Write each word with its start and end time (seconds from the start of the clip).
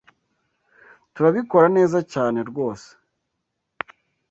Turabikora 1.13 1.67
neza 1.77 1.97
cyane 2.13 2.39
ryose? 2.49 2.89